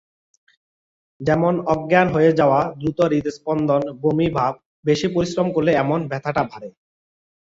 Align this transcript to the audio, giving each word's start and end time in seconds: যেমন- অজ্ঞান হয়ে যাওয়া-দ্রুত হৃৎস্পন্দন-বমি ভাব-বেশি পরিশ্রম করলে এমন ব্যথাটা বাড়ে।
যেমন- 1.21 1.63
অজ্ঞান 1.65 2.07
হয়ে 2.07 2.31
যাওয়া-দ্রুত 2.31 2.99
হৃৎস্পন্দন-বমি 3.11 4.27
ভাব-বেশি 4.29 5.07
পরিশ্রম 5.07 5.47
করলে 5.51 5.71
এমন 5.75 5.99
ব্যথাটা 6.07 6.43
বাড়ে। 6.43 6.69